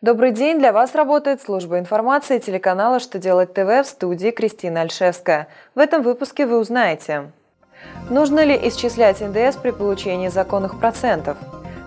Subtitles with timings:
[0.00, 0.60] Добрый день!
[0.60, 5.48] Для вас работает служба информации телеканала «Что делать ТВ» в студии Кристина Альшевская.
[5.74, 7.32] В этом выпуске вы узнаете
[8.08, 11.36] Нужно ли исчислять НДС при получении законных процентов?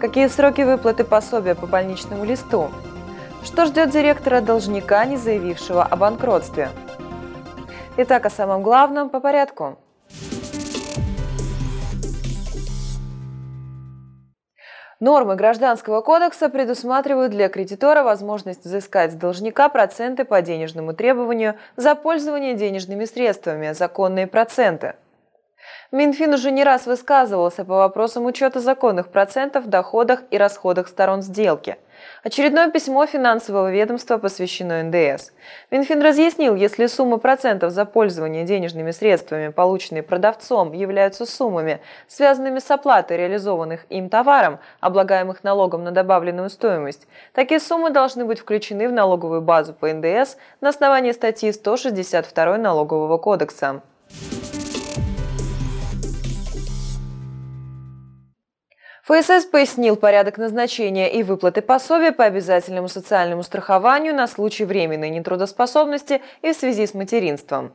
[0.00, 2.70] Какие сроки выплаты пособия по больничному листу?
[3.42, 6.68] Что ждет директора должника, не заявившего о банкротстве?
[7.96, 9.78] Итак, о самом главном по порядку.
[14.98, 21.94] Нормы Гражданского кодекса предусматривают для кредитора возможность взыскать с должника проценты по денежному требованию за
[21.94, 24.94] пользование денежными средствами, законные проценты–
[25.92, 31.76] Минфин уже не раз высказывался по вопросам учета законных процентов доходах и расходах сторон сделки.
[32.24, 35.30] Очередное письмо финансового ведомства посвящено НДС.
[35.70, 42.68] Минфин разъяснил, если сумма процентов за пользование денежными средствами, полученные продавцом, являются суммами, связанными с
[42.68, 48.92] оплатой реализованных им товаром, облагаемых налогом на добавленную стоимость, такие суммы должны быть включены в
[48.92, 53.82] налоговую базу по НДС на основании статьи 162 Налогового кодекса.
[59.08, 66.22] ФСС пояснил порядок назначения и выплаты пособия по обязательному социальному страхованию на случай временной нетрудоспособности
[66.42, 67.72] и в связи с материнством.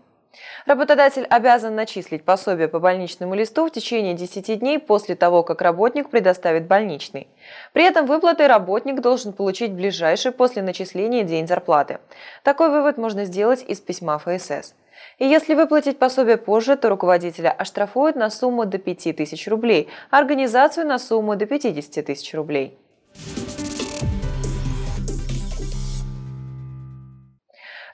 [0.65, 6.09] Работодатель обязан начислить пособие по больничному листу в течение 10 дней после того, как работник
[6.09, 7.29] предоставит больничный.
[7.71, 11.99] При этом выплаты работник должен получить ближайший после начисления день зарплаты.
[12.43, 14.73] Такой вывод можно сделать из письма ФСС.
[15.17, 20.87] И если выплатить пособие позже, то руководителя оштрафуют на сумму до 5000 рублей, а организацию
[20.87, 22.77] на сумму до 50 тысяч рублей.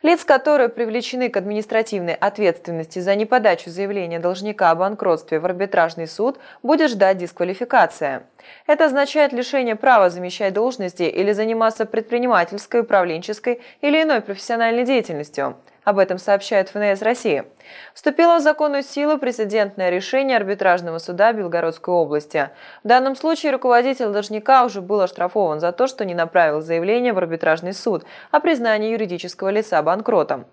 [0.03, 6.39] Лиц, которые привлечены к административной ответственности за неподачу заявления должника о банкротстве в арбитражный суд,
[6.63, 8.23] будет ждать дисквалификация.
[8.67, 15.57] Это означает лишение права замещать должности или заниматься предпринимательской, управленческой или иной профессиональной деятельностью.
[15.87, 17.45] Об этом сообщает ФНС России.
[17.93, 22.49] Вступило в законную силу прецедентное решение арбитражного суда Белгородской области.
[22.83, 27.17] В данном случае руководитель должника уже был оштрафован за то, что не направил заявление в
[27.19, 30.45] арбитражный суд о признании юридического лица банкротом.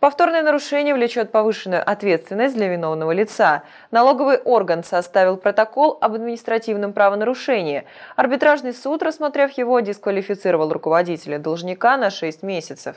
[0.00, 3.62] Повторное нарушение влечет повышенную ответственность для виновного лица.
[3.92, 7.84] Налоговый орган составил протокол об административном правонарушении.
[8.16, 12.96] Арбитражный суд, рассмотрев его, дисквалифицировал руководителя должника на 6 месяцев.